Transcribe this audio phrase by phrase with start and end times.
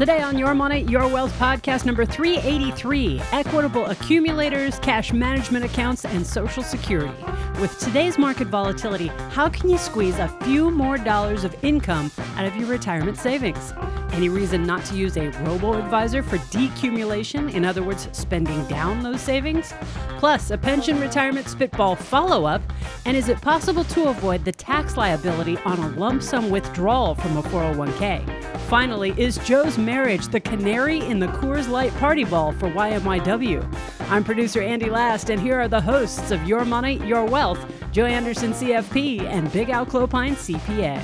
[0.00, 6.26] Today on Your Money, Your Wealth podcast number 383 Equitable Accumulators, Cash Management Accounts, and
[6.26, 7.12] Social Security.
[7.60, 12.46] With today's market volatility, how can you squeeze a few more dollars of income out
[12.46, 13.74] of your retirement savings?
[14.12, 19.02] Any reason not to use a robo advisor for decumulation, in other words, spending down
[19.02, 19.74] those savings?
[20.20, 22.60] Plus, a pension retirement spitball follow up.
[23.06, 27.38] And is it possible to avoid the tax liability on a lump sum withdrawal from
[27.38, 28.58] a 401k?
[28.68, 33.64] Finally, is Joe's marriage the canary in the Coors Light party ball for YMYW?
[34.10, 38.04] I'm producer Andy Last, and here are the hosts of Your Money, Your Wealth, Joe
[38.04, 41.00] Anderson, CFP, and Big Al Clopine, CPA.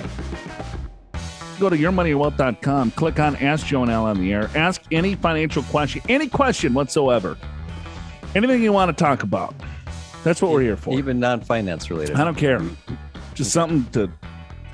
[1.58, 5.62] Go to yourmoneywealth.com, click on Ask Joe and Al on the air, ask any financial
[5.62, 7.38] question, any question whatsoever,
[8.36, 9.54] anything you want to talk about.
[10.24, 10.94] That's what we're here for.
[10.98, 12.16] Even non-finance related.
[12.16, 12.60] I don't care.
[13.34, 14.10] Just something to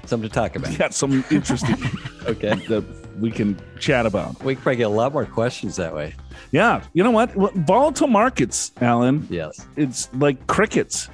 [0.07, 0.77] Something to talk about.
[0.79, 1.77] yeah, something interesting
[2.27, 2.55] Okay.
[2.69, 2.85] that
[3.21, 4.43] we can chat about.
[4.43, 6.15] We probably get a lot more questions that way.
[6.51, 7.35] Yeah, you know what?
[7.37, 9.27] What- Volatile markets, Alan.
[9.31, 9.67] Yes.
[9.77, 11.09] It's like crickets.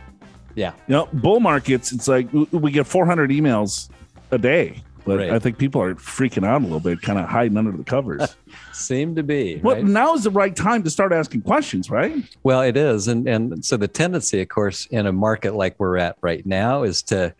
[0.55, 0.73] Yeah.
[0.89, 1.93] You know, bull markets.
[1.93, 3.91] It's like we get 400 emails
[4.31, 5.31] a day, but Right.
[5.31, 8.37] I think people are freaking out a little bit, kind of hiding under the covers.
[8.73, 9.57] Seem to be.
[9.57, 9.85] Well, right?
[9.85, 12.15] now is the right time to start asking questions, right?
[12.43, 15.97] Well, it is, and and so the tendency, of course, in a market like we're
[15.97, 17.35] at right now, is to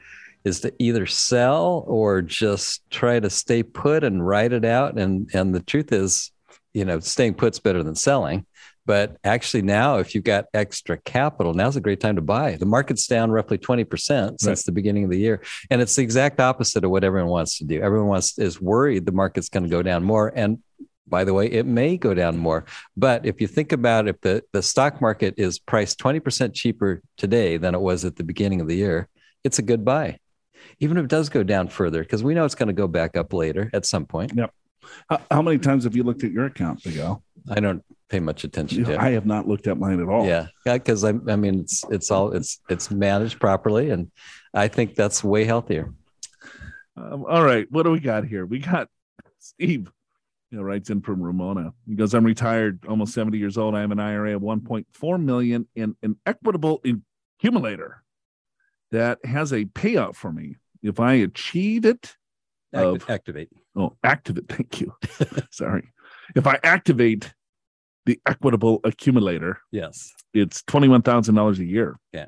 [0.45, 4.99] is to either sell or just try to stay put and ride it out.
[4.99, 6.33] And and the truth is,
[6.73, 8.47] you know, staying put's better than selling.
[8.89, 12.57] But actually, now if you've got extra capital, now's a great time to buy.
[12.57, 14.65] The market's down roughly twenty percent since Right.
[14.65, 17.65] the beginning of the year, and it's the exact opposite of what everyone wants to
[17.65, 17.83] do.
[17.83, 20.61] Everyone wants is worried the market's going to go down more, and
[21.07, 22.65] by the way, it may go down more.
[22.97, 27.59] But if you think about if the, the stock market is priced 20% cheaper today
[27.59, 29.09] than it was at the beginning of the year,
[29.45, 30.19] it's a good buy.
[30.81, 33.17] Even if it does go down further, because we know it's going to go back
[33.19, 34.33] up later at some point.
[35.11, 37.23] How, how many times have you looked at your account, Big Al?
[37.51, 38.99] I don't pay much attention to it.
[38.99, 40.27] I have not looked at mine at all.
[40.27, 44.11] Yeah, because I, I mean, it's it's all it's it's managed properly, and
[44.55, 45.93] I think that's way healthier.
[46.97, 47.67] Um, all right.
[47.71, 48.47] What do we got here?
[48.47, 48.89] We got
[49.39, 49.91] Steve.
[50.51, 51.75] You know, writes in from Ramona.
[51.87, 53.75] He goes, "I'm retired, almost 70 years old.
[53.75, 56.81] I have an IRA of 1.4 million in an equitable
[57.39, 58.03] accumulator
[58.91, 62.17] that has a payout for me if I achieve it.
[62.73, 63.51] Of- activate.
[63.77, 64.49] Oh, activate.
[64.49, 64.95] Thank you.
[65.51, 65.93] Sorry.
[66.35, 67.33] If I activate
[68.09, 70.15] the equitable accumulator, Yes.
[70.33, 72.01] it's $21,000 a year.
[72.15, 72.27] Yeah.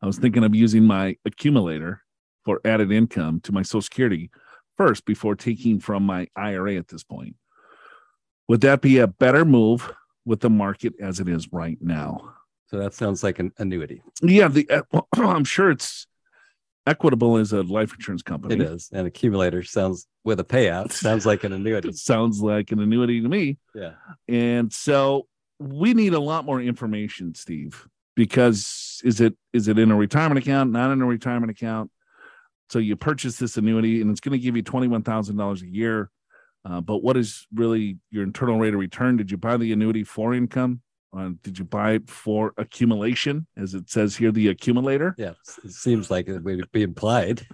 [0.00, 2.02] I was thinking of using my accumulator
[2.44, 4.30] for added income to my Social Security
[4.76, 7.34] first before taking from my IRA at this point.
[8.46, 9.92] Would that be a better move
[10.24, 12.34] with the market as it is right now?
[12.68, 14.00] So that sounds like an annuity.
[14.22, 16.06] Yeah, the uh, well, I'm sure it's
[16.88, 18.54] Equitable is a life insurance company.
[18.54, 18.88] It is.
[18.92, 21.90] An accumulator sounds with a payout sounds like an annuity.
[21.90, 23.58] It sounds like an annuity to me.
[23.74, 23.92] Yeah.
[24.26, 25.26] And so
[25.58, 30.38] we need a lot more information, Steve, because is it is it in a retirement
[30.38, 31.90] account, not in a retirement account?
[32.70, 36.10] So you purchase this annuity and it's going to give you $21,000 a year.
[36.64, 39.16] Uh, but what is really your internal rate of return?
[39.18, 40.80] Did you buy the annuity for income?
[41.16, 45.14] Uh, did you buy for accumulation, as it says here, the accumulator?
[45.16, 45.32] Yeah.
[45.64, 47.46] It seems like it would be implied.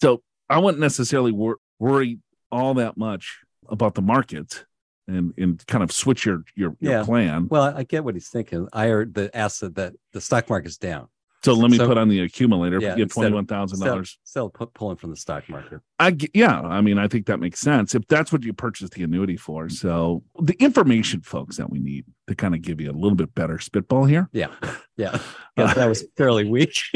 [0.00, 2.18] So I wouldn't necessarily wor- worry
[2.50, 3.38] all that much
[3.68, 4.64] about the market
[5.06, 7.04] and and kind of switch your your, your Yeah.
[7.04, 7.48] plan.
[7.50, 8.68] Well, I get what he's thinking.
[8.72, 11.08] I heard the asset that the stock market's down.
[11.44, 12.80] So let me So- put on the accumulator.
[12.80, 14.18] Yeah, Yeah, get twenty one thousand dollars.
[14.24, 15.80] Still pulling from the stock market.
[15.98, 16.60] I yeah.
[16.60, 19.68] I mean, I think that makes sense if that's what you purchase the annuity for.
[19.68, 23.34] So the information, folks, that we need to kind of give you a little bit
[23.34, 24.28] better spitball here.
[24.32, 24.48] Yeah.
[24.96, 25.18] Yeah.
[25.56, 26.76] Guess that was fairly weak.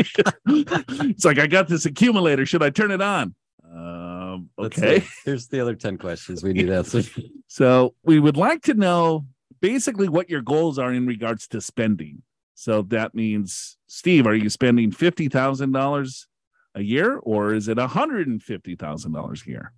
[0.47, 2.47] it's like I got this accumulator.
[2.47, 3.35] Should I turn it on?
[3.69, 5.05] Um, Let's okay.
[5.25, 7.09] Here's the other 10 questions we need answered.
[7.49, 9.27] So we would like to know
[9.61, 12.23] basically what your goals are in regards to spending.
[12.59, 16.27] So that means, Steve, are you spending fifty thousand dollars
[16.75, 19.73] a year, or is it hundred and fifty thousand dollars a year?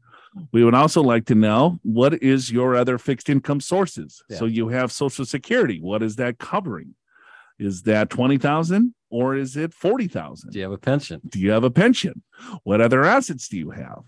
[0.50, 4.22] We would also like to know what is your other fixed income sources.
[4.30, 4.38] Yeah.
[4.38, 5.78] So you have Social Security.
[5.78, 6.94] What is that covering?
[7.58, 10.52] Is that twenty thousand or is it forty thousand?
[10.52, 11.20] Do you have a pension?
[11.28, 12.22] Do you have a pension?
[12.62, 14.04] What other assets do you have?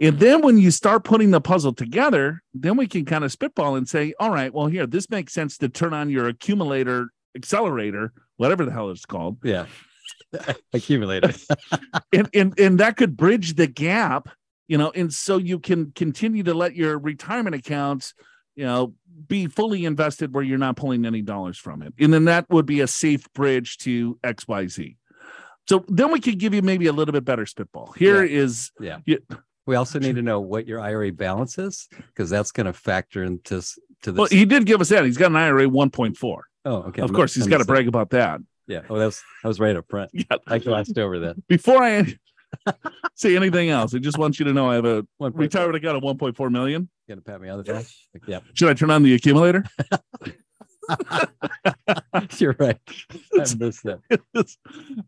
[0.00, 3.76] And then when you start putting the puzzle together, then we can kind of spitball
[3.76, 8.12] and say, all right, well, here, this makes sense to turn on your accumulator accelerator,
[8.36, 9.38] whatever the hell it's called.
[9.42, 9.66] Yeah.
[10.72, 11.32] Accumulator.
[12.12, 14.28] And, and, and that could bridge the gap,
[14.66, 18.14] you know, and so you can continue to let your retirement accounts,
[18.56, 18.94] you know,
[19.28, 21.94] be fully invested where you're not pulling any dollars from it.
[22.00, 24.96] And then that would be a safe bridge to XYZ.
[25.68, 27.92] So then we could give you maybe a little bit better spitball.
[27.92, 28.98] Here is Yeah.
[29.06, 29.18] Yeah.
[29.66, 33.22] We also need to know what your IRA balance is because that's going to factor
[33.22, 33.62] into
[34.02, 34.18] to this.
[34.18, 35.04] Well, he did give us that.
[35.04, 36.40] He's got an IRA 1.4.
[36.64, 37.02] oh, okay.
[37.02, 38.40] Of course, he's got to brag about that.
[38.66, 38.82] Yeah.
[38.88, 40.10] Oh, that's I was right up front.
[40.12, 40.24] Yeah.
[40.46, 41.46] I glossed over that.
[41.48, 42.06] Before I
[43.14, 45.76] say anything else, I just want you to know I have a One point- retirement
[45.76, 46.88] account of 1.4 million.
[47.08, 47.86] Gonna pat me on the back.
[48.26, 49.64] Yeah, Should I turn on the accumulator?
[52.38, 52.78] you're right.
[53.34, 54.00] I missed that.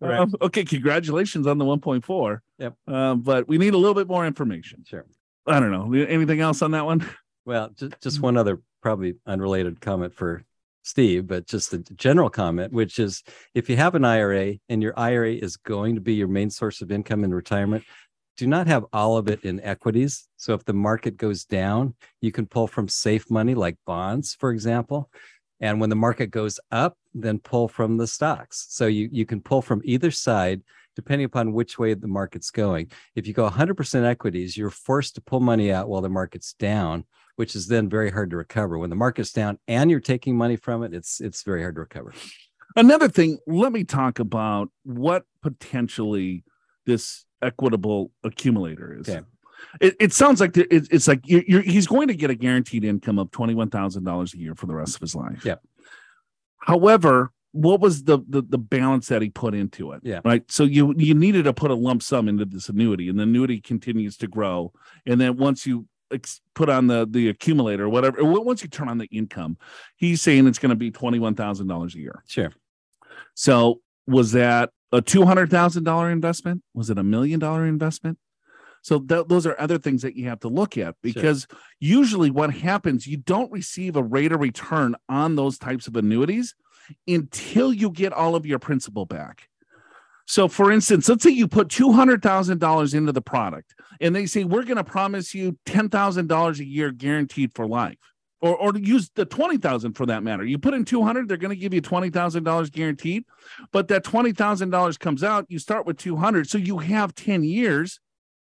[0.01, 0.19] Right.
[0.19, 2.41] Um, okay, congratulations on the 1.4.
[2.59, 2.75] Yep.
[2.87, 4.85] Um, but we need a little bit more information.
[4.87, 5.05] Sure.
[5.47, 5.93] I don't know.
[6.05, 7.09] Anything else on that one?
[7.45, 10.45] Well, just just one other probably unrelated comment for
[10.83, 13.23] Steve, but just a general comment, which is
[13.55, 16.83] if you have an IRA and your IRA is going to be your main source
[16.83, 17.85] of income in retirement,
[18.37, 20.29] do not have all of it in equities.
[20.37, 24.51] So if the market goes down, you can pull from safe money like bonds, for
[24.51, 25.11] example.
[25.61, 28.67] And when the market goes up, then pull from the stocks.
[28.71, 30.63] So you, you can pull from either side
[30.97, 32.91] depending upon which way the market's going.
[33.15, 37.05] If you go 100% equities, you're forced to pull money out while the market's down,
[37.37, 38.79] which is then very hard to recover.
[38.79, 41.81] When the market's down and you're taking money from it, it's it's very hard to
[41.81, 42.13] recover.
[42.77, 46.45] Another thing, let me talk about what potentially
[46.87, 49.09] this equitable accumulator is.
[49.09, 49.21] Okay.
[49.81, 52.35] It, it sounds like the- it, it's like you're, you're, he's going to get a
[52.35, 55.45] guaranteed income of $21,000 a year for the rest of his life.
[55.45, 55.57] Yeah.
[56.59, 60.01] However, what was the, the the balance that he put into it?
[60.03, 60.21] Yeah.
[60.25, 60.51] Right.
[60.51, 63.61] So you you needed to put a lump sum into this annuity, and the annuity
[63.61, 64.73] continues to grow.
[65.05, 65.87] And then once you
[66.55, 69.57] put on the the accumulator, whatever, once you turn on the income,
[69.97, 72.23] he's saying it's going to be twenty one thousand dollars a year.
[72.27, 72.53] Sure.
[73.35, 76.63] So was that a two hundred thousand dollar investment?
[76.75, 78.19] Was it a million dollar investment?
[78.83, 81.47] So th- those are other things that you have to look at because
[81.79, 86.55] usually what happens, you don't receive a rate of return on those types of annuities
[87.07, 89.49] until you get all of your principal back.
[90.27, 94.15] So, for instance, let's say you put two hundred thousand dollars into the product, and
[94.15, 97.99] they say we're going to promise you ten thousand dollars a year guaranteed for life,
[98.41, 100.45] or or use the twenty thousand for that matter.
[100.45, 103.25] You put in two hundred, they're going to give you twenty thousand dollars guaranteed,
[103.73, 105.45] but that twenty thousand dollars comes out.
[105.49, 107.99] You start with two hundred, so you have ten years,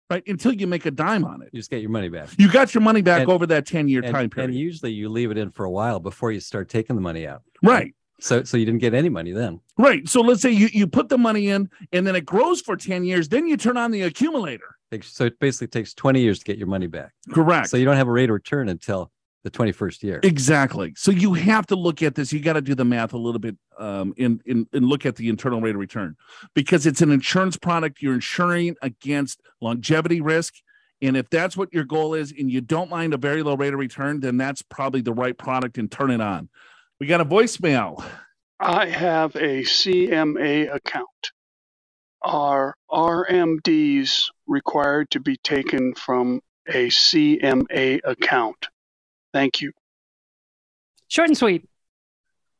[0.09, 1.49] right, until you make a dime on it.
[1.51, 2.29] You just get your money back.
[2.37, 4.91] You got your money back And- over that ten year And, time and period, usually
[4.91, 7.41] you leave it in for a while before you start taking the money out.
[7.63, 7.93] right?
[8.21, 9.59] So so you didn't get any money then.
[9.77, 10.07] Right.
[10.07, 13.03] So let's say you, you put the money in and then it grows for 10
[13.03, 13.29] years.
[13.29, 14.75] Then you turn on the accumulator.
[15.01, 17.13] So it basically takes 20 years to get your money back.
[17.31, 17.69] Correct.
[17.69, 19.11] So you don't have a rate of return until
[19.43, 20.19] the 21st year.
[20.21, 20.93] exactly.
[20.95, 22.31] So you have to look at this.
[22.31, 25.15] You got to do the math a little bit um, in, in, and look at
[25.15, 26.15] the internal rate of return
[26.53, 28.01] because it's an insurance product.
[28.01, 30.55] You're insuring against longevity risk.
[31.01, 33.73] And if that's what your goal is and you don't mind a very low rate
[33.73, 36.49] of return, then that's probably the right product and turn it on.
[37.01, 38.05] We got a voicemail.
[38.59, 41.31] I have a CMA account.
[42.21, 48.67] Are RMDs required to be taken from a CMA account?
[49.33, 49.71] Thank you.
[51.07, 51.67] Short and sweet.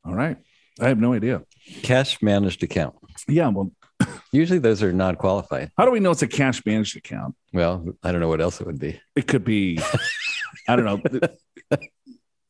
[0.04, 0.38] All right.
[0.80, 1.44] I have no idea.
[1.84, 2.96] Cash managed account.
[3.28, 3.50] Yeah.
[3.50, 3.72] Well,
[4.32, 5.70] Usually those are non-qualified.
[5.78, 7.36] how do we know it's a cash managed account?
[7.54, 9.00] Well, I don't know what else it would be.
[9.16, 9.78] It could be,
[10.68, 11.80] I don't know.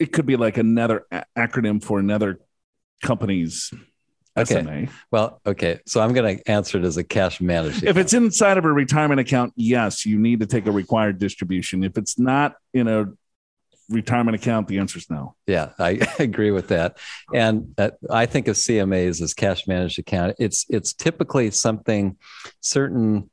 [0.01, 2.39] It could be like another a- acronym for another
[3.03, 3.71] company's
[4.37, 4.61] Okay.
[4.63, 4.87] SMA.
[5.11, 5.81] Well, okay.
[5.85, 7.83] So I'm going to answer it as a cash managed.
[7.83, 11.83] If it's inside of a retirement account, yes, you need to take a required distribution.
[11.83, 13.07] If it's not in a
[13.89, 15.35] retirement account, the answer is no.
[15.47, 16.97] Yeah, I agree with that.
[17.33, 20.37] And uh, I think of CMAs as cash managed account.
[20.39, 22.17] It's it's typically something
[22.61, 23.29] certain,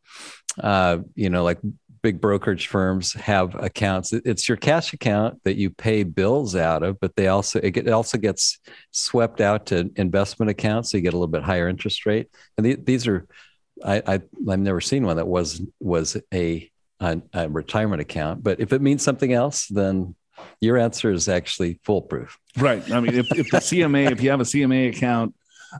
[0.60, 1.60] uh, you know, like
[2.02, 4.12] big brokerage firms have accounts.
[4.12, 8.18] It's your cash account that you pay bills out of, but they also it, also
[8.18, 8.58] gets
[8.90, 12.28] swept out to investment accounts, so you get a little bit higher interest rate.
[12.56, 13.26] And the, these are,
[13.84, 14.12] I, I
[14.48, 16.70] I've never seen one that was was a,
[17.02, 18.42] a a retirement account.
[18.42, 20.14] But if it means something else, then
[20.60, 22.38] your answer is actually foolproof.
[22.56, 22.88] Right.
[22.92, 25.34] I mean, if, if the CMA, if you have a CMA account,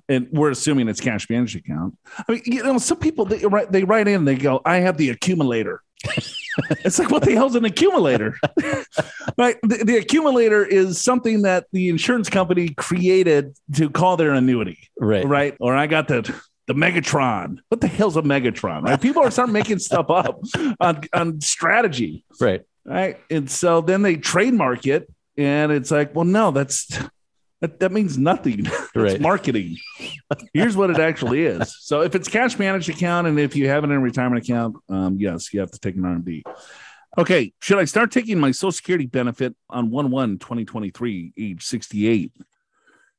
[0.08, 1.96] and we're assuming it's cash managed account.
[2.28, 4.96] I mean, you know, some people they write they write in, they go, I have
[4.96, 5.82] the accumulator.
[6.84, 8.36] it's like, what the hell's an accumulator?
[9.38, 9.56] right.
[9.62, 14.78] The, the accumulator is something that the insurance company created to call their annuity.
[14.98, 15.24] Right.
[15.26, 15.56] Right.
[15.60, 16.22] Or I got the
[16.66, 17.58] the Megatron.
[17.70, 18.82] What the hell's a Megatron?
[18.82, 19.00] Right.
[19.00, 20.40] People are starting making stuff up
[20.80, 22.60] on, on strategy Right.
[22.84, 23.16] right?
[23.30, 26.86] And so then they trademark it, and it's like, well, no, that's
[27.60, 28.66] that, that means nothing.
[28.94, 29.12] Right.
[29.12, 29.76] it's marketing.
[30.52, 31.76] Here's what it actually is.
[31.78, 34.76] So if it's cash managed account, and if you have it in a retirement account,
[34.88, 36.42] um, yes, you have to take an RMD.
[37.16, 42.32] Okay, should I start taking my Social Security benefit on 1 1 2023, age 68,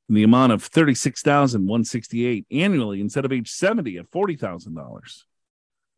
[0.10, 5.24] in the amount of 36168 annually instead of age 70 at $40,000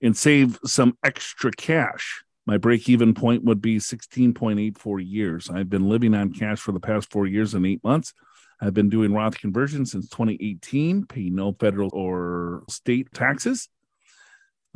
[0.03, 2.23] and save some extra cash?
[2.45, 5.49] My break even point would be 16.84 years.
[5.49, 8.13] I've been living on cash for the past four years and eight months.
[8.61, 13.69] I've been doing Roth conversion since 2018, pay no federal or state taxes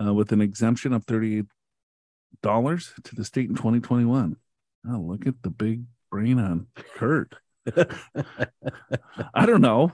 [0.04, 1.46] uh, with an exemption of $38
[2.42, 4.36] to the state in 2021.
[4.90, 6.66] Oh, look at the big brain on
[6.96, 7.36] Kurt.
[9.34, 9.92] I don't know.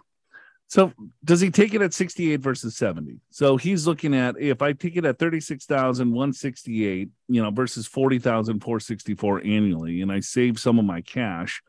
[0.68, 0.94] So
[1.26, 3.20] does he take it at 68 versus 70?
[3.30, 10.02] So he's looking at if I take it at 36,168, you know, versus 40,464 annually,
[10.02, 11.62] and I save some of my cash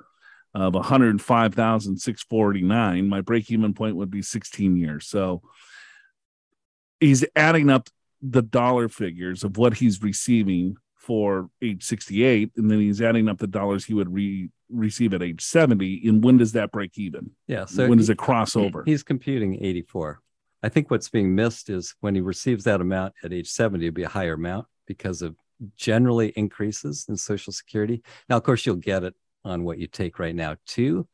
[0.54, 5.06] of 105,649, my break even point would be 16 years.
[5.06, 5.42] So
[7.00, 7.88] he's adding up
[8.20, 13.38] the dollar figures of what he's receiving for age 68 and then he's adding up
[13.38, 17.32] the dollars he would re- receive at age 70 and when does that break even
[17.48, 17.64] Yeah.
[17.64, 20.20] So when does it cross over He's computing 84.
[20.62, 23.94] I think what's being missed is when he receives that amount at age 70, it'll
[23.94, 25.34] be a higher amount because of
[25.76, 28.00] generally increases in Social Security.
[28.28, 31.06] Now, of course, you'll get it on what you take right now too,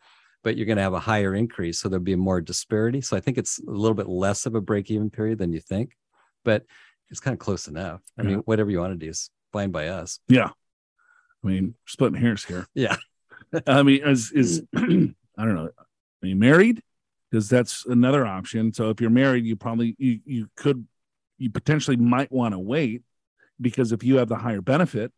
[0.45, 1.81] but you're going to have a higher increase.
[1.81, 3.01] So there'll be more disparity.
[3.01, 5.61] So I think it's a little bit less of a break even period than you
[5.61, 5.97] think,
[6.45, 6.65] but
[7.11, 8.03] it's kind of close enough.
[8.19, 10.21] I mean, whatever you want to do is fine by us.
[10.29, 10.51] yeah
[11.43, 12.97] i mean splitting hairs here Yeah.
[13.67, 15.15] i mean is is i don't
[15.55, 15.71] know
[16.23, 16.83] are you married
[17.31, 20.87] because that's another option so if you're married you probably you you could
[21.39, 23.03] you potentially might want to wait
[23.61, 25.13] because if you have the higher benefit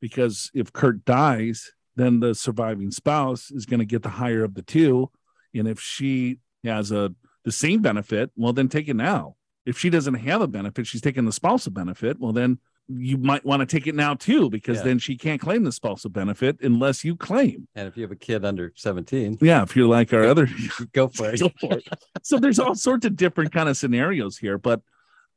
[0.00, 4.54] because if kurt dies then the surviving spouse is going to get the higher of
[4.54, 5.10] the two
[5.54, 7.12] and if she has a
[7.44, 9.34] the same benefit well then take it now
[9.66, 12.58] if she doesn't have a benefit she's taking the spousal benefit well then
[12.90, 14.84] you might want to take it now too because Yeah.
[14.84, 18.16] then she can't claim the spousal benefit unless you claim And if you have a
[18.16, 20.48] kid under 17, yeah if you're like our other
[20.92, 21.40] go for it.
[21.40, 21.88] Go for it.
[22.22, 24.80] so there's all sorts of different kind of scenarios here but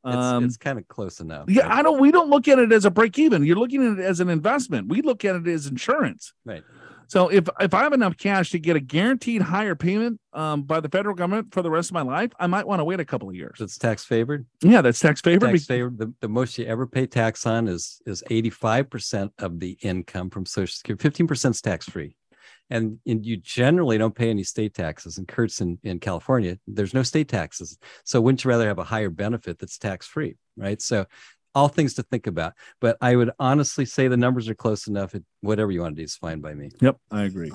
[0.04, 1.48] um it's kind of close enough.
[1.48, 1.78] yeah right?
[1.78, 4.04] i don't we don't look at it as a break even you're looking at it
[4.04, 6.62] as an investment we look at it as insurance Right.
[7.06, 10.80] so if if i have enough cash to get a guaranteed higher payment um, by
[10.80, 13.04] the federal government for the rest of my life i might want to wait a
[13.04, 14.46] couple of years It's tax favored.
[14.62, 15.98] yeah that's tax favored tax favored.
[15.98, 20.46] The, the most you ever pay tax on is is 85% of the income from
[20.46, 21.24] Social Security.
[21.24, 22.16] 15% is tax free.
[22.72, 25.18] And, and you generally don't pay any state taxes.
[25.18, 27.78] And Kurt's in, in California, there's no state taxes.
[28.04, 30.36] So wouldn't you rather have a higher benefit that's tax free?
[30.56, 30.80] Right.
[30.80, 31.06] So
[31.54, 32.54] all things to think about.
[32.80, 35.14] But I would honestly say the numbers are close enough.
[35.14, 36.70] It, whatever you want to do is fine by me.
[36.80, 37.50] yep i agree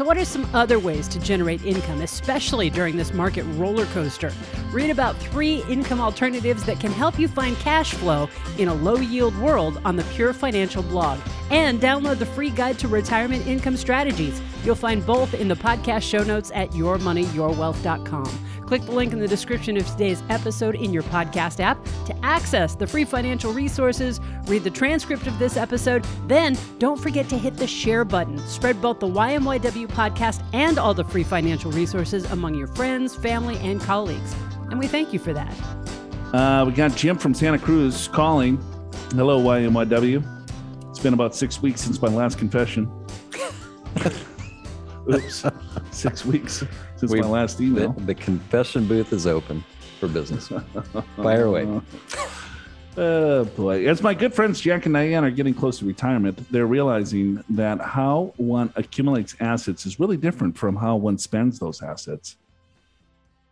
[0.00, 4.32] So, what are some other ways to generate income, especially during this market roller coaster?
[4.72, 8.26] Read about three income alternatives that can help you find cash flow
[8.56, 11.20] in a low yield world on the Pure Financial blog.
[11.50, 14.40] And download the free guide to retirement income strategies.
[14.64, 18.38] You'll find both in the podcast show notes at yourmoneyyourwealth.com.
[18.70, 22.76] Click the link in the description of today's episode in your podcast app to access
[22.76, 27.56] the free financial resources, read the transcript of this episode, then don't forget to hit
[27.56, 28.38] the share button.
[28.46, 33.58] Spread both the YMYW podcast and all the free financial resources among your friends, family,
[33.58, 34.36] and colleagues.
[34.70, 35.52] And we thank you for that.
[36.32, 38.56] Uh, we got Jim from Santa Cruz calling.
[39.10, 40.22] Hello, YMYW.
[40.90, 42.88] It's been about six weeks since my last confession.
[45.12, 45.44] Oops,
[45.90, 46.62] six weeks
[47.00, 47.92] since We- my last The, email.
[47.92, 49.64] the confession booth is open
[49.98, 50.48] for business.
[51.16, 51.80] Fire away.
[52.96, 53.86] Oh boy.
[53.88, 57.80] As my good friends Jack and Diane are getting close to retirement, they're realizing that
[57.80, 62.36] how one accumulates assets is really different from how one spends those assets.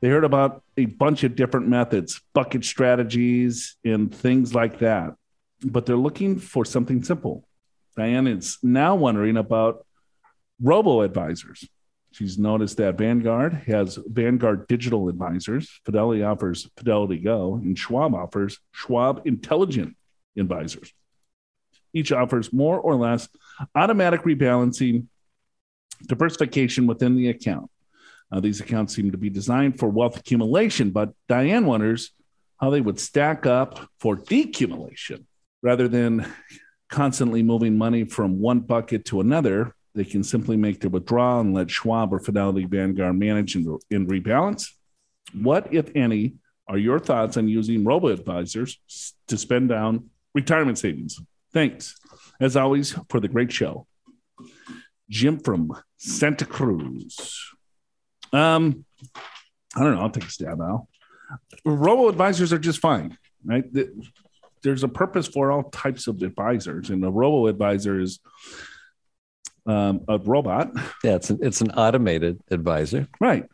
[0.00, 5.14] They heard about a bunch of different methods, bucket strategies, and things like that.
[5.64, 7.44] But they're looking for something simple.
[7.96, 9.84] Diane is now wondering about
[10.62, 11.68] robo advisors.
[12.10, 18.58] She's noticed that Vanguard has Vanguard Digital Advisors, Fidelity offers Fidelity Go, and Schwab offers
[18.72, 19.96] Schwab Intelligent
[20.36, 20.92] Advisors.
[21.92, 23.28] Each offers more or less
[23.74, 25.06] automatic rebalancing,
[26.06, 27.70] diversification within the account.
[28.30, 32.12] Uh, these accounts seem to be designed for wealth accumulation, but Diane wonders
[32.58, 35.24] how they would stack up for decumulation
[35.62, 36.26] rather than
[36.88, 39.74] constantly moving money from one bucket to another.
[39.94, 44.08] They can simply make their withdrawal and let Schwab or Fidelity Vanguard manage and, and
[44.08, 44.68] rebalance.
[45.32, 46.34] What, if any,
[46.68, 48.78] are your thoughts on using robo advisors
[49.26, 51.18] to spend down retirement savings?
[51.52, 51.96] Thanks,
[52.40, 53.86] as always, for the great show.
[55.08, 57.50] Jim from Santa Cruz.
[58.32, 58.84] Um,
[59.74, 60.02] I don't know.
[60.02, 60.86] I'll take a stab out.
[61.64, 63.64] Robo advisors are just fine, right?
[64.62, 68.20] There's a purpose for all types of advisors, and a robo advisor is
[69.68, 70.70] um, a robot,
[71.04, 73.06] Yeah, it's an, it's an automated advisor.
[73.20, 73.44] right?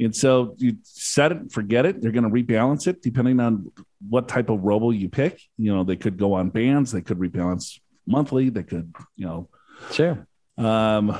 [0.00, 2.00] And so you set it, forget it.
[2.00, 3.70] They're going to rebalance it depending on
[4.08, 5.40] what type of robo you pick.
[5.58, 9.48] You know, they could go on bands, they could rebalance monthly, they could, you know,
[9.92, 10.26] Sure.
[10.56, 11.16] um,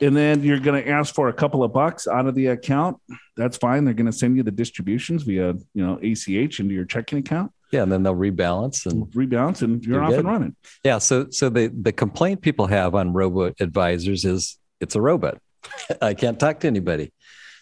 [0.00, 2.98] and then you're going to ask for a couple of bucks out of the account.
[3.36, 3.84] That's fine.
[3.84, 7.52] They're going to send you the distributions via, you know, ACH into your checking account,
[7.74, 10.20] Yeah, and then they'll rebalance and rebalance, and you're, You're off good.
[10.20, 10.56] and running.
[10.84, 10.98] yeah.
[10.98, 15.38] So so the the complaint people have on robo advisors is it's a robot.
[16.00, 17.12] I can't talk to anybody.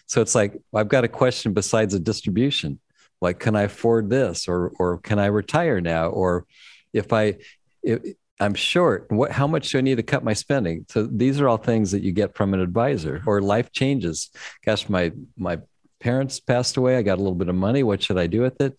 [0.05, 2.79] So it's like I've got a question besides a distribution.
[3.21, 6.45] Like, can I afford this, or or can I retire now, or
[6.93, 7.35] if I
[7.81, 7.99] if
[8.39, 10.85] I'm short, what how much do I need to cut my spending?
[10.89, 13.23] So these are all things that you get from an advisor.
[13.25, 14.29] Or life changes.
[14.65, 15.59] Gosh, my my
[16.01, 16.97] parents passed away.
[16.97, 17.81] I got a little bit of money.
[17.81, 18.77] What should I do with it?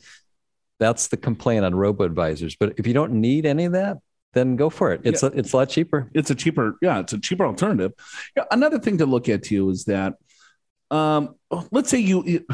[0.81, 2.57] That's the complaint on robo advisors.
[2.57, 3.99] But if you don't need any of that,
[4.33, 5.03] then go for it.
[5.05, 6.11] It's a, it's a lot cheaper.
[6.13, 7.93] It's a cheaper, yeah, it's a cheaper alternative.
[8.37, 10.15] Yeah, another thing to look at too is that,
[10.91, 11.37] um,
[11.71, 12.45] let's say you,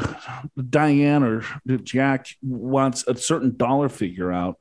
[0.69, 1.43] Diane or
[1.83, 4.59] Jack wants a certain dollar figure out.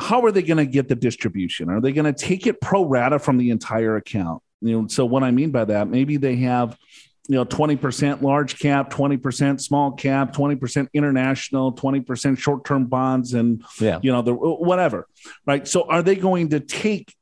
[0.00, 1.70] How are they going to get the distribution?
[1.70, 4.42] Are they going to take it pro rata from the entire account?
[4.60, 6.76] You know, so what I mean by that, maybe they have,
[7.28, 13.62] you know, 20% large cap, 20% small cap, 20% international, 20% short term bonds, and
[13.80, 13.98] Yeah.
[14.02, 15.06] you know, the whatever,
[15.46, 15.66] right?
[15.66, 17.14] So are they going to take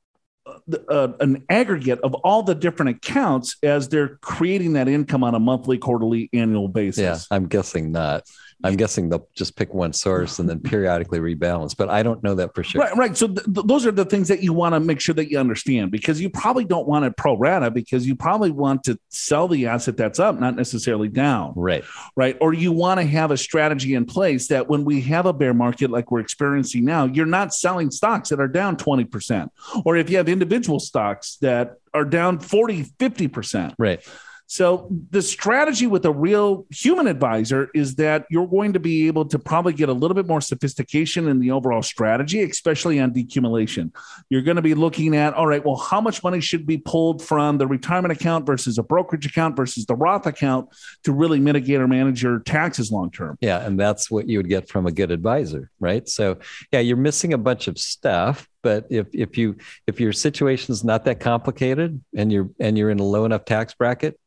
[0.88, 5.38] uh, an aggregate of all the different accounts as they're creating that income on a
[5.38, 6.98] monthly, quarterly, annual basis?
[7.30, 8.24] Yeah, I'm guessing not.
[8.64, 12.34] I'm guessing they'll just pick one source and then periodically rebalance, but I don't know
[12.34, 12.80] that for sure.
[12.80, 13.16] Right, right.
[13.16, 15.38] So th- th- those are the things that you want to make sure that you
[15.38, 19.48] understand because you probably don't want it pro rata because you probably want to sell
[19.48, 21.52] the asset that's up, not necessarily down.
[21.56, 21.84] Right.
[22.16, 22.36] right?
[22.40, 25.54] Or you want to have a strategy in place that when we have a bear
[25.54, 29.48] market like we're experiencing now, you're not selling stocks that are down 20%.
[29.84, 33.74] Or if you have individual stocks that are down 40, 50%.
[33.78, 34.06] Right.
[34.52, 39.24] So the strategy with a real human advisor is that you're going to be able
[39.28, 43.94] to probably get a little bit more sophistication in the overall strategy, especially on decumulation.
[44.28, 47.22] You're going to be looking at, all right, well, how much money should be pulled
[47.22, 50.68] from the retirement account versus a brokerage account versus the Roth account
[51.04, 53.38] to really mitigate or manage your taxes long term.
[53.40, 56.06] Yeah, and that's what you would get from a good advisor, right?
[56.06, 56.36] So,
[56.70, 61.06] yeah, you're missing a bunch of stuff, but if if you if your situation's not
[61.06, 64.18] that complicated and you're and you're in a low enough tax bracket,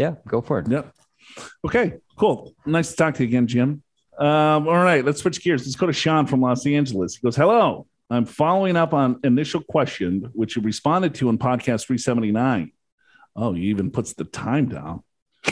[0.00, 0.68] yeah, go for it.
[0.68, 0.94] Yep.
[1.66, 2.54] Okay, cool.
[2.64, 3.82] Nice to talk to you again, Jim.
[4.18, 5.66] Um, all right, let's switch gears.
[5.66, 7.16] Let's go to Sean from Los Angeles.
[7.16, 7.86] He goes, Hello.
[8.08, 12.72] I'm following up on initial question, which you responded to in podcast 379.
[13.36, 15.04] Oh, he even puts the time down.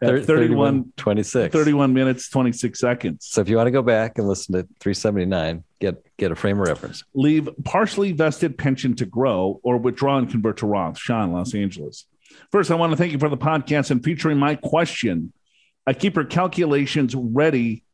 [0.00, 1.52] At 31, 26.
[1.52, 3.26] 31 minutes, 26 seconds.
[3.26, 6.58] So if you want to go back and listen to 379, get get a frame
[6.58, 7.04] of reference.
[7.14, 10.98] Leave partially vested pension to grow or withdraw and convert to Roth.
[10.98, 12.06] Sean, Los Angeles.
[12.50, 15.32] First, I want to thank you for the podcast and featuring my question.
[15.86, 17.84] I keep your calculations ready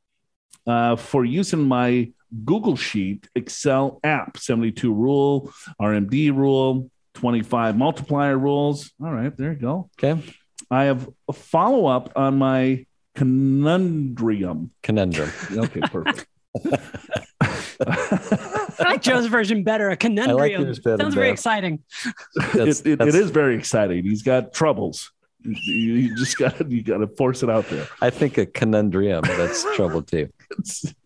[0.66, 2.12] uh, for use in my
[2.44, 8.92] Google Sheet Excel app 72 rule, RMD rule, 25 multiplier rules.
[9.02, 9.90] All right, there you go.
[10.02, 10.22] Okay.
[10.70, 14.70] I have a follow up on my conundrum.
[14.82, 15.30] Conundrum.
[15.50, 16.26] Okay, perfect.
[18.80, 19.90] I like Joe's version better.
[19.90, 20.62] A conundrum.
[20.62, 21.82] yours better, Sounds very exciting.
[22.54, 24.04] That's- it, it, it that's- very exciting.
[24.04, 25.10] He's got troubles.
[25.44, 25.54] You,
[25.94, 27.86] you just got you got to force it out there.
[28.00, 29.22] I think a conundrum.
[29.22, 30.28] That's trouble too.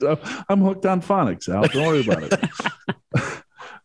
[0.06, 0.16] Uh,
[0.48, 1.66] I'm hooked on phonics, Al.
[1.68, 3.41] Don't worry about it.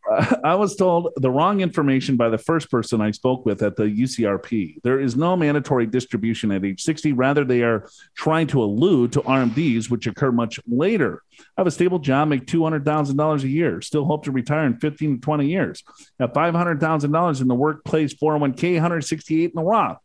[0.43, 3.84] I was told the wrong information by the first person I spoke with at the
[3.84, 4.82] UCRP.
[4.84, 7.13] There is no mandatory distribution at age 60.
[7.13, 11.24] Rather, they are trying to allude to RMDs, which occur much later.
[11.39, 15.15] I have a stable job, make $200,000 a year, still hope to retire in 15
[15.15, 15.84] to 20 years.
[16.20, 20.00] Have $500,000 in the workplace 401k, 168 in the Roth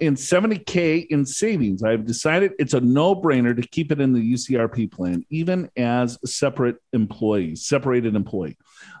[0.00, 1.82] and 70K in savings.
[1.82, 6.18] I've decided it's a no brainer to keep it in the UCRP plan, even as
[6.22, 8.56] a separate employee, separated employee.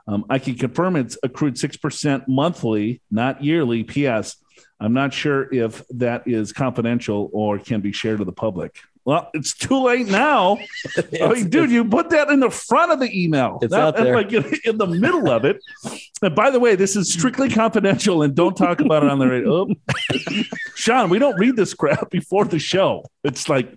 [0.06, 3.84] Um, I can confirm it's accrued 6% monthly, not yearly.
[3.84, 4.36] P.S.
[4.80, 8.78] I'm not sure if that is confidential or can be shared to the public.
[9.04, 10.58] Well, it's too late now.
[11.20, 13.58] I mean, dude, you put that in the front of the email.
[13.62, 14.14] It's Not- out there.
[14.14, 15.60] Like in, in the middle of it.
[16.22, 19.26] And by the way, this is strictly confidential and don't talk about it on the
[19.26, 19.68] radio.
[19.68, 20.42] Oh.
[20.74, 23.04] Sean, we don't read this crap before the show.
[23.24, 23.72] It's like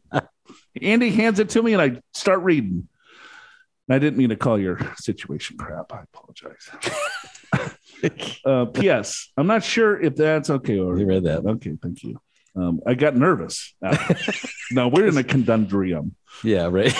[0.81, 2.87] Andy hands it to me and I start reading.
[3.87, 5.91] And I didn't mean to call your situation crap.
[5.93, 6.69] I apologize.
[8.45, 9.29] uh, P.S.
[9.37, 10.79] I'm not sure if that's okay.
[10.79, 11.45] Or You read that.
[11.45, 12.19] Okay, thank you.
[12.55, 13.73] Um, I got nervous.
[14.71, 16.15] now we're in a conundrum.
[16.43, 16.93] Yeah, right.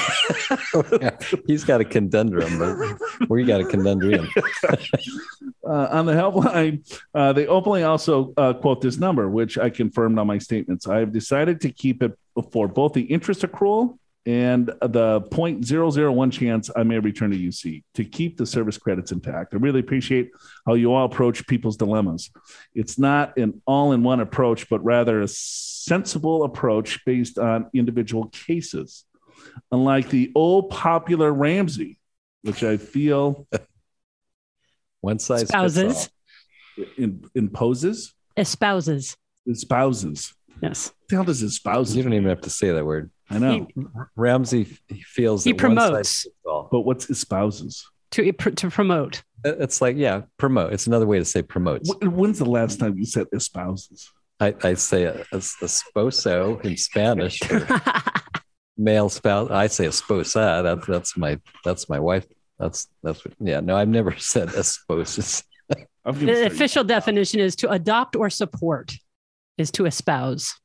[1.48, 4.28] He's got a conundrum, but we got a conundrum.
[5.66, 6.84] Uh, on the helpline,
[7.16, 10.90] uh, they openly also uh, quote this number, which I confirmed on my statements.
[10.90, 12.12] I have decided to keep it
[12.52, 18.06] for both the interest accrual and the 0.001 chance I may return to UC to
[18.06, 19.54] keep the service credits intact.
[19.54, 20.32] I really appreciate
[20.66, 22.32] how you all approach people's dilemmas.
[22.74, 28.28] It's not an all in one approach, but rather a sensible approach based on individual
[28.30, 29.04] cases.
[29.72, 32.00] Unlike the old popular Ramsey,
[32.44, 33.48] which I feel
[35.02, 36.10] One size fits Spouses.
[36.78, 36.86] all.
[36.98, 39.18] in, imposes, Espouses.
[39.50, 40.34] espouses.
[40.62, 40.88] Yes.
[40.88, 41.96] What the hell does espouses?
[41.96, 43.12] You don't even have to say that word.
[43.30, 43.68] I know,
[44.16, 44.66] Ramsey
[45.06, 46.28] feels He that promotes.
[46.44, 47.86] but what's espouses?
[48.12, 49.24] To, to promote.
[49.46, 50.74] Uh, it's like yeah, promote.
[50.74, 51.92] It's another way to say promotes.
[52.02, 54.10] When's the last time you said espouses?
[54.40, 57.40] I, I say a, a, a sposo in Spanish
[58.78, 59.50] male spouse.
[59.50, 60.64] I say esposa.
[60.64, 62.26] That's that's my that's my wife.
[62.60, 63.34] That's that's what.
[63.40, 65.44] Yeah, no, I've never said esposus.
[66.06, 68.94] I'm the official definition is to adopt or support,
[69.58, 70.56] is to espouse.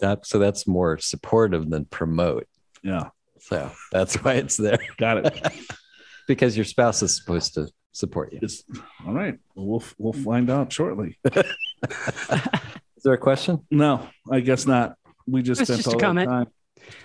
[0.00, 2.46] That so that's more supportive than promote.
[2.82, 5.40] Yeah, So that's why it's there got it.
[6.28, 8.40] because your spouse is supposed to support you.
[8.42, 8.64] It's,
[9.06, 9.38] all right.
[9.54, 11.18] Well, we'll we'll find out shortly.
[11.34, 13.60] Is there a question?
[13.70, 14.96] No, I guess not.
[15.26, 16.28] We just It's spent just a all that comment.
[16.30, 16.46] time.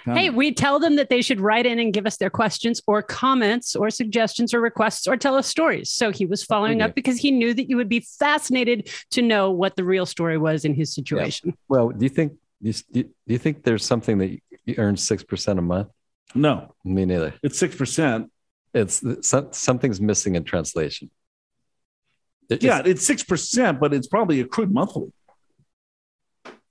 [0.06, 3.02] Hey, we tell them that they should write in and give us their questions or
[3.04, 5.92] comments or suggestions or requests or tell us stories.
[5.92, 6.90] So he was following Okay.
[6.90, 10.38] up because he knew that you would be fascinated to know what the real story
[10.38, 11.54] was in his situation.
[11.68, 14.30] Well, do you think you, do you think there's something that
[14.66, 15.90] you earn six percent a month?
[16.36, 17.34] no, Me neither.
[17.44, 18.32] it's six percent.
[18.74, 19.02] It's
[19.52, 21.10] something's missing in translation.
[22.50, 25.12] It- Yeah, it's- it's six percent, but it's probably accrued monthly,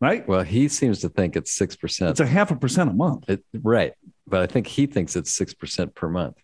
[0.01, 0.27] right?
[0.29, 2.11] Well, he seems to think it's six percent.
[2.11, 3.29] It's a half a percent a month.
[3.29, 3.95] It, right.
[4.29, 6.37] But I think he thinks it's 6% per month.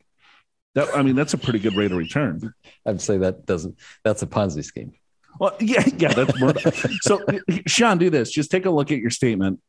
[0.74, 2.52] That I mean, that's a pretty good rate of return.
[2.84, 4.92] I'd say that doesn't, that's a Ponzi scheme.
[5.38, 6.54] Well, yeah, yeah, that's more.
[7.00, 7.20] so,
[7.66, 8.30] Sean, do this.
[8.30, 9.60] Just take a look at your statement,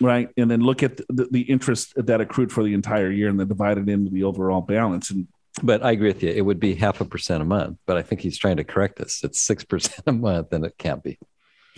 [0.00, 3.38] right, and then look at the, the interest that accrued for the entire year, and
[3.38, 5.10] then divide it into the overall balance.
[5.10, 5.26] And
[5.62, 6.30] But I agree with you.
[6.30, 7.78] It would be half a percent a month.
[7.86, 9.22] But I think he's trying to correct us.
[9.24, 11.18] It's 6% a month and it can't be.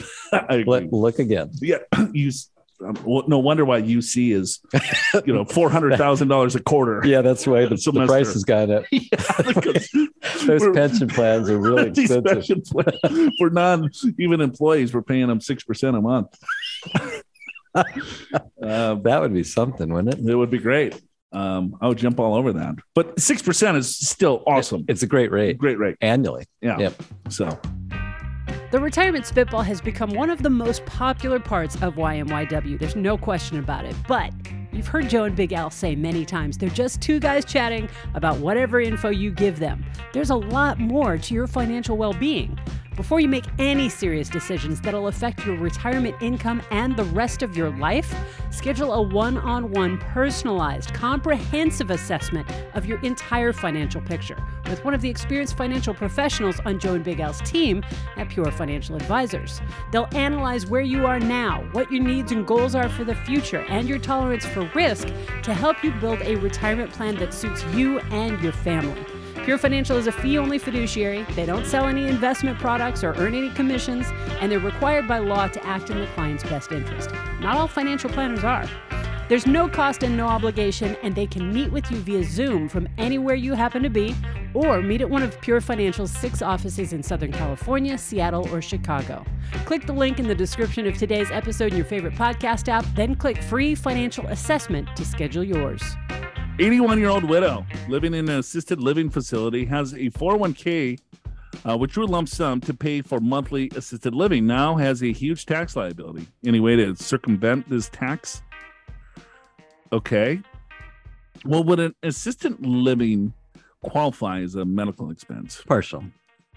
[0.67, 1.51] Look, look again.
[1.61, 1.79] yeah,
[2.13, 2.31] you.
[2.81, 4.61] Um, well, no wonder why UC is,
[5.27, 7.03] you know, four hundred thousand dollars a quarter.
[7.05, 8.85] Yeah, that's why the, the price has gone up.
[10.47, 12.63] Those pension plans are really expensive.
[12.67, 16.29] plans for non even employees, we're paying them six percent a month.
[17.75, 20.25] um, That would be something, wouldn't it?
[20.31, 21.01] it would be great.
[21.33, 22.77] Um, I would jump all over that.
[22.95, 24.85] But six percent is still awesome.
[24.89, 25.97] It's a great rate Great rate.
[26.01, 26.47] annually.
[26.61, 26.79] Yeah.
[26.79, 27.03] Yep.
[27.31, 27.59] So
[28.71, 32.79] The retirement spitball has become one of the most popular parts of YMYW.
[32.79, 33.97] There's no question about it.
[34.07, 34.31] But
[34.73, 38.37] you've heard Joe and Big Al say many times they're just two guys chatting about
[38.41, 39.87] whatever info you give them.
[40.13, 42.61] There's a lot more to your financial well being.
[42.99, 47.57] Before you make any serious decisions that'll affect your retirement income and the rest of
[47.57, 48.13] your life,
[48.51, 54.37] schedule a one on one personalized, comprehensive assessment of your entire financial picture
[54.69, 57.85] with one of the experienced financial professionals on Joe and Big Al's team
[58.17, 59.61] at Pure Financial Advisors.
[59.93, 63.65] They'll analyze where you are now, what your needs and goals are for the future,
[63.69, 65.07] and your tolerance for risk
[65.45, 69.07] to help you build a retirement plan that suits you and your family.
[69.49, 71.23] Pure Financial is a fee only fiduciary.
[71.35, 74.05] They don't sell any investment products or earn any commissions,
[74.43, 77.09] and they're required by law to act in the client's best interest.
[77.41, 78.69] Not all financial planners are.
[79.31, 82.91] There's no cost and no obligation, and they can meet with you via Zoom from
[82.99, 84.15] anywhere you happen to be,
[84.53, 89.25] or meet at one of Pure Financial's six offices in Southern California, Seattle, or Chicago.
[89.65, 93.15] Click the link in the description of today's episode in your favorite podcast app, then
[93.15, 95.83] click Free Financial Assessment to schedule yours.
[96.61, 100.99] 81 year old widow living in an assisted living facility has a 401k
[101.65, 104.45] uh, which drew lump sum to pay for monthly assisted living.
[104.45, 106.27] Now has a huge tax liability.
[106.45, 108.43] Any way to circumvent this tax
[109.93, 110.41] okay.
[111.45, 113.33] Well would an assisted living
[113.85, 115.63] qualify as a medical expense?
[115.65, 116.03] Partial.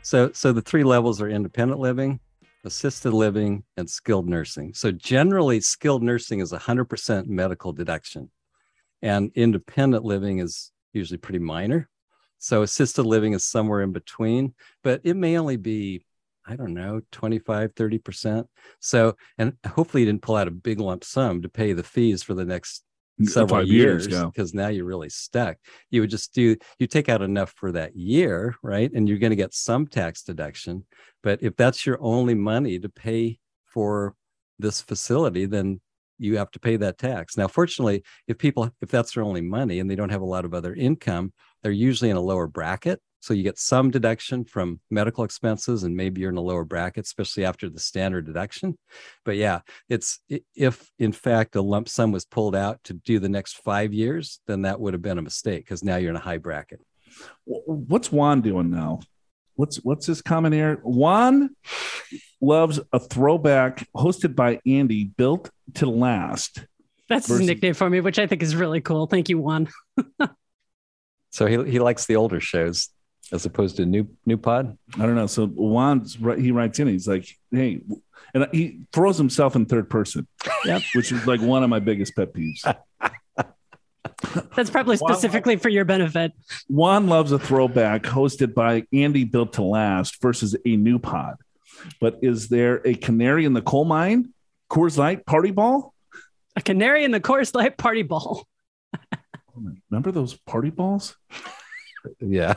[0.01, 2.19] So so the three levels are independent living,
[2.65, 4.73] assisted living, and skilled nursing.
[4.73, 8.31] So generally, skilled nursing is 100% medical deduction,
[9.01, 11.89] and independent living is usually pretty minor.
[12.37, 16.05] So assisted living is somewhere in between, but it may only be,
[16.45, 18.45] I don't know, 25, 30%.
[18.79, 22.23] So, and hopefully you didn't pull out a big lump sum to pay the fees
[22.23, 22.83] for the next
[23.21, 24.25] uh, several Five years yeah.
[24.25, 25.57] because now you're really stuck.
[25.89, 28.91] You would just do you take out enough for that year, right?
[28.91, 30.85] And you're going to get some tax deduction.
[31.23, 34.15] But if that's your only money to pay for
[34.59, 35.81] this facility, then
[36.21, 37.35] you have to pay that tax.
[37.37, 40.45] Now, fortunately, if people if that's their only money and they don't have a lot
[40.45, 44.79] of other income, they're usually in a lower bracket So you get some deduction from
[44.89, 48.77] medical expenses, and maybe you're in a lower bracket, especially after the standard deduction.
[49.23, 50.19] But yeah, it's
[50.55, 54.39] if in fact a lump sum was pulled out to do the next five years,
[54.47, 56.81] then that would have been a mistake because now you're in a high bracket.
[57.45, 59.01] What's Juan doing now?
[59.61, 60.79] What's what's his comment here?
[60.81, 61.55] Juan
[62.41, 66.65] loves a throwback hosted by Andy, built to last.
[67.07, 69.05] That's versus- his nickname for me, which I think is really cool.
[69.05, 69.69] Thank you, Juan.
[71.29, 72.89] so he he likes the older shows
[73.31, 74.79] as opposed to new new pod.
[74.95, 75.27] I don't know.
[75.27, 76.87] So Juan's he writes in.
[76.87, 77.81] He's like, hey,
[78.33, 80.27] and he throws himself in third person.
[80.65, 80.81] Yep.
[80.95, 82.65] which is like one of my biggest pet peeves.
[84.55, 86.31] That's probably specifically for your benefit.
[86.67, 91.37] Juan loves a throwback hosted by Andy Built to Last versus a new pod.
[91.99, 94.33] But is there a canary in the coal mine?
[94.69, 95.93] Coors Light party ball?
[96.55, 98.47] A canary in the Coors Light party ball.
[99.89, 101.15] Remember those party balls?
[102.19, 102.53] Yeah.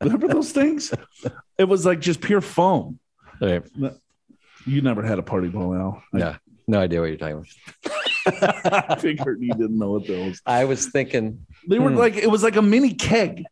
[0.00, 0.92] Remember those things?
[1.58, 3.00] It was like just pure foam.
[3.40, 3.62] Right.
[4.66, 6.02] You never had a party ball, Al.
[6.12, 6.36] Yeah.
[6.66, 7.44] No idea what you're talking
[7.84, 7.97] about.
[8.26, 10.40] I figured you didn't know what those.
[10.46, 11.96] I was thinking they were hmm.
[11.96, 13.44] like it was like a mini keg.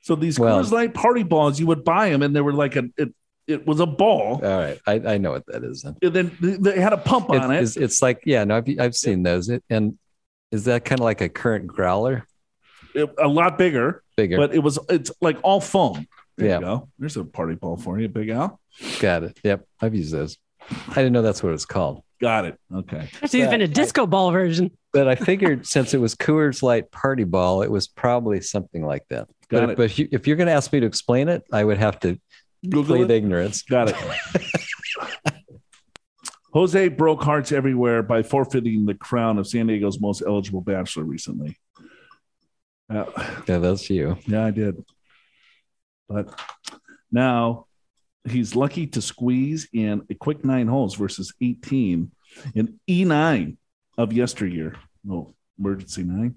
[0.00, 2.76] So these well, Coors Light party balls, you would buy them, and they were like
[2.76, 3.14] a it,
[3.46, 4.40] it was a ball.
[4.44, 5.82] All right, I, I know what that is.
[5.82, 5.96] Then.
[6.02, 7.62] And then they had a pump on it.
[7.62, 9.48] It's, it's like yeah, no, I've I've seen those.
[9.48, 9.98] It, and
[10.50, 12.26] is that kind of like a current growler?
[12.94, 16.06] It, a lot bigger, bigger, but it was it's like all foam.
[16.36, 16.58] There yeah.
[16.58, 16.88] you go.
[16.98, 18.60] There's a party ball for you, Big Al.
[19.00, 19.40] Got it.
[19.42, 20.36] Yep, I've used those.
[20.88, 22.03] I didn't know that's what it's called.
[22.20, 22.58] Got it.
[22.72, 23.10] Okay.
[23.20, 24.70] There's even a disco ball version.
[24.92, 29.02] But I figured since it was Coors Light Party Ball, it was probably something like
[29.08, 29.28] that.
[29.48, 29.76] Got but, it.
[29.76, 31.98] but if, you, if you're going to ask me to explain it, I would have
[32.00, 32.18] to
[32.62, 33.14] Google plead it?
[33.14, 33.62] ignorance.
[33.62, 33.96] Got it.
[36.52, 41.58] Jose broke hearts everywhere by forfeiting the crown of San Diego's most eligible bachelor recently.
[42.88, 43.06] Uh,
[43.48, 44.16] yeah, that's you.
[44.26, 44.84] Yeah, I did.
[46.08, 46.32] But
[47.10, 47.66] now
[48.26, 52.10] he's lucky to squeeze in a quick nine holes versus 18
[52.54, 53.56] in E9
[53.98, 54.76] of yesteryear.
[55.08, 56.36] Oh, emergency nine.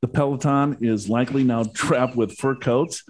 [0.00, 3.04] The Peloton is likely now trapped with fur coats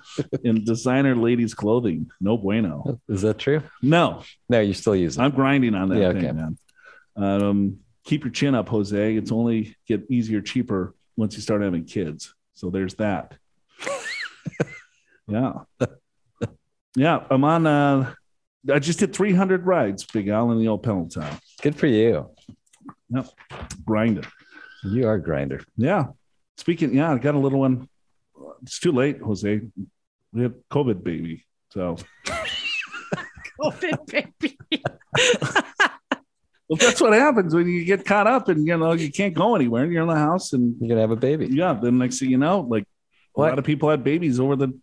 [0.45, 2.11] and designer ladies' clothing.
[2.21, 3.01] No bueno.
[3.09, 3.63] Is that true?
[3.81, 4.23] No.
[4.49, 5.23] No, you still use it.
[5.23, 6.33] I'm grinding on that yeah, thing, okay.
[6.33, 6.59] man.
[7.17, 9.17] Um, keep your chin up, Jose.
[9.17, 12.35] It's only get easier, cheaper once you start having kids.
[12.55, 13.37] So there's that.
[15.29, 15.53] yeah.
[16.97, 17.67] Yeah, I'm on.
[17.67, 18.15] Uh,
[18.71, 21.37] I just did 300 rides, Big Al, in the old Peloton.
[21.63, 22.31] Good for you.
[23.11, 23.29] Yep,
[23.85, 24.23] grinder.
[24.85, 25.63] You are grinder.
[25.77, 26.07] Yeah.
[26.59, 27.89] Speaking, yeah, I got a little one.
[28.63, 29.61] It's too late, Jose.
[30.33, 31.97] We have COVID baby, so.
[33.61, 34.59] COVID baby.
[36.69, 39.55] well, that's what happens when you get caught up and you know you can't go
[39.55, 39.85] anywhere.
[39.85, 41.49] and You're in the house and you're gonna have a baby.
[41.49, 41.75] Yeah.
[41.75, 42.85] Then next thing you know, like
[43.35, 43.47] what?
[43.47, 44.79] a lot of people had babies over the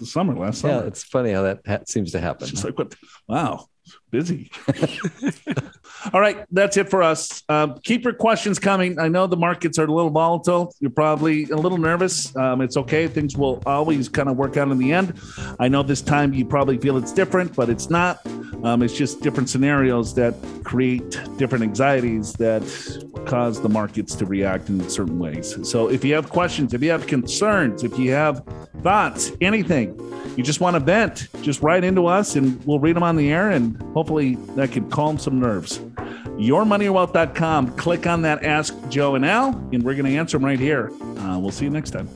[0.00, 0.74] the summer last summer.
[0.74, 2.42] Yeah, it's funny how that ha- seems to happen.
[2.44, 2.94] It's just like what?
[3.28, 3.66] Wow,
[4.10, 4.50] busy.
[6.12, 7.42] All right, that's it for us.
[7.48, 8.98] Um, keep your questions coming.
[8.98, 10.74] I know the markets are a little volatile.
[10.80, 12.34] You're probably a little nervous.
[12.36, 13.06] Um, it's okay.
[13.06, 15.20] Things will always kind of work out in the end.
[15.58, 18.24] I know this time you probably feel it's different, but it's not.
[18.64, 20.34] Um, it's just different scenarios that
[20.64, 22.62] create different anxieties that
[23.26, 25.56] cause the markets to react in certain ways.
[25.68, 28.44] So if you have questions, if you have concerns, if you have
[28.82, 29.98] thoughts, anything,
[30.36, 33.32] you just want to vent, just write into us and we'll read them on the
[33.32, 35.80] air and hopefully that can calm some nerves.
[36.40, 37.76] YourMoneyYourWealth.com.
[37.76, 40.90] Click on that Ask Joe and Al, and we're going to answer them right here.
[41.18, 42.08] Uh, we'll see you next time.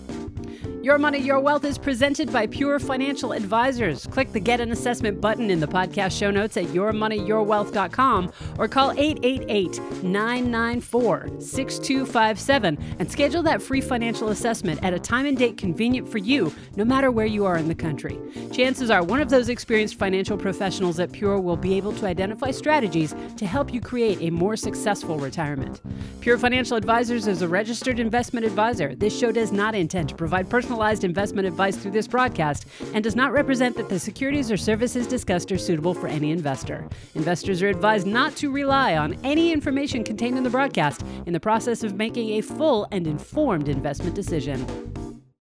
[0.85, 4.07] Your Money, Your Wealth is presented by Pure Financial Advisors.
[4.07, 8.91] Click the Get an Assessment button in the podcast show notes at yourmoneyyourwealth.com or call
[8.91, 16.07] 888 994 6257 and schedule that free financial assessment at a time and date convenient
[16.07, 18.21] for you, no matter where you are in the country.
[18.53, 22.51] Chances are one of those experienced financial professionals at Pure will be able to identify
[22.51, 25.81] strategies to help you create a more successful retirement.
[26.21, 28.95] Pure Financial Advisors is a registered investment advisor.
[28.95, 33.05] This show does not intend to provide personal personalized investment advice through this broadcast and
[33.05, 36.89] does not represent that the securities or services discussed are suitable for any investor.
[37.15, 41.39] Investors are advised not to rely on any information contained in the broadcast in the
[41.39, 45.14] process of making a full and informed investment decision.